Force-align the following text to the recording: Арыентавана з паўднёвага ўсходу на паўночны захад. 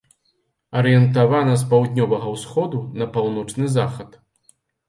Арыентавана 0.79 1.53
з 1.63 1.67
паўднёвага 1.73 2.33
ўсходу 2.35 2.81
на 3.03 3.11
паўночны 3.19 3.65
захад. 3.77 4.19